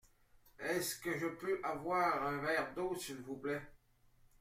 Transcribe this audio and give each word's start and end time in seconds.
Est-ce 0.57 0.95
que 0.95 1.15
je 1.15 1.27
peux 1.27 1.59
avoir 1.63 2.23
un 2.23 2.37
verre 2.37 2.73
d’eau 2.73 2.95
s’il 2.95 3.17
vous 3.17 3.35
plait? 3.37 3.61